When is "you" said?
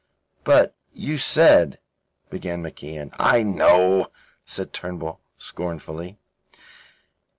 0.93-1.19